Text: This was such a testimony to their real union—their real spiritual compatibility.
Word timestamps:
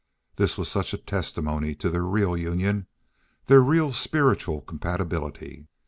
This 0.37 0.57
was 0.57 0.67
such 0.67 0.95
a 0.95 0.97
testimony 0.97 1.75
to 1.75 1.87
their 1.87 2.01
real 2.01 2.35
union—their 2.35 3.61
real 3.61 3.91
spiritual 3.91 4.61
compatibility. 4.61 5.67